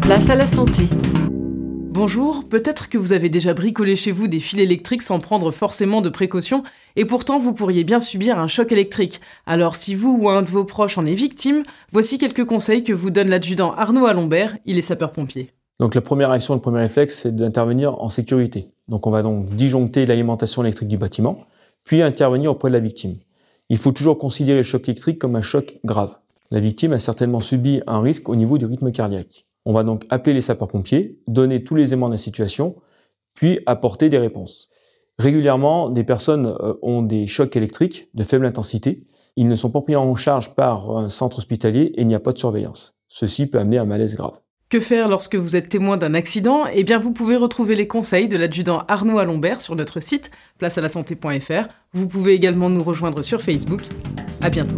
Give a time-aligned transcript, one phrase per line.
[0.00, 0.88] Place à la santé.
[1.92, 6.00] Bonjour, peut-être que vous avez déjà bricolé chez vous des fils électriques sans prendre forcément
[6.00, 6.64] de précautions,
[6.96, 9.20] et pourtant vous pourriez bien subir un choc électrique.
[9.46, 12.92] Alors si vous ou un de vos proches en est victime, voici quelques conseils que
[12.92, 15.50] vous donne l'adjudant Arnaud Alombert, il est sapeur-pompier.
[15.78, 18.72] Donc la première action, le premier réflexe, c'est d'intervenir en sécurité.
[18.88, 21.38] Donc on va donc disjoncter l'alimentation électrique du bâtiment,
[21.84, 23.14] puis intervenir auprès de la victime.
[23.68, 26.16] Il faut toujours considérer le choc électrique comme un choc grave.
[26.52, 29.46] La victime a certainement subi un risque au niveau du rythme cardiaque.
[29.64, 32.76] On va donc appeler les sapeurs-pompiers, donner tous les éléments de la situation,
[33.32, 34.68] puis apporter des réponses.
[35.18, 39.02] Régulièrement, des personnes euh, ont des chocs électriques de faible intensité.
[39.36, 42.20] Ils ne sont pas pris en charge par un centre hospitalier et il n'y a
[42.20, 42.98] pas de surveillance.
[43.08, 44.38] Ceci peut amener un malaise grave.
[44.68, 46.64] Que faire lorsque vous êtes témoin d'un accident?
[46.70, 51.68] Eh bien, vous pouvez retrouver les conseils de l'adjudant Arnaud Alombert sur notre site placealasanté.fr.
[51.94, 53.80] Vous pouvez également nous rejoindre sur Facebook.
[54.42, 54.76] À bientôt.